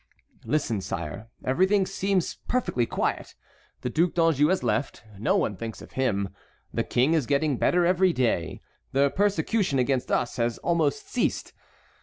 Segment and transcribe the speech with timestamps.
[0.45, 3.35] "Listen, sire; everything seems perfectly quiet.
[3.81, 6.29] The Duc d'Anjou has left; no one thinks of him.
[6.73, 8.61] The King is getting better every day.
[8.93, 11.53] The persecution against us has almost ceased.